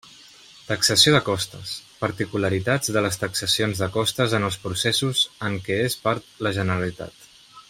Taxació 0.69 1.11
de 1.15 1.19
costes: 1.27 1.73
particularitats 2.05 2.91
de 2.97 3.05
les 3.07 3.21
taxacions 3.25 3.83
de 3.85 3.91
costes 3.99 4.37
en 4.39 4.49
els 4.51 4.61
processos 4.67 5.25
en 5.51 5.63
què 5.69 5.83
és 5.87 6.03
part 6.09 6.45
la 6.49 6.59
Generalitat. 6.61 7.27